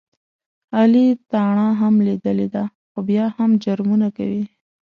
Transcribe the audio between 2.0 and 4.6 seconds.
لیدلې ده، خو بیا هم جرمونه کوي.